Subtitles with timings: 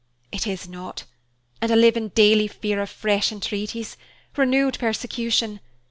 [0.31, 1.03] It is not,
[1.61, 3.97] and I live in daily fear of fresh entreaties,
[4.35, 5.59] renewed persecution.